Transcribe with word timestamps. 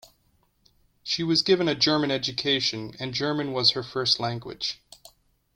She 1.03 1.21
was 1.21 1.43
given 1.43 1.67
a 1.67 1.75
German 1.75 2.09
education, 2.09 2.95
and 2.99 3.13
German 3.13 3.53
was 3.53 3.73
her 3.73 3.83
first 3.83 4.19
language. 4.19 4.79